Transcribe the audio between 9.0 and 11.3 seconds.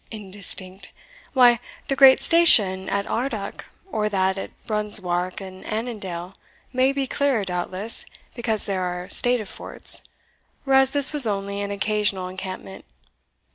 stative forts, whereas this was